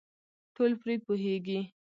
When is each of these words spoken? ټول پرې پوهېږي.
ټول 0.55 0.71
پرې 0.81 0.93
پوهېږي. 1.05 1.59